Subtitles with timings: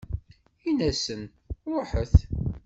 [0.69, 1.21] Inna-asen:
[1.73, 2.15] Ṛuḥet!